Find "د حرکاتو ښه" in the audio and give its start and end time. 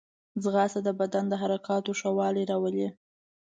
1.29-2.09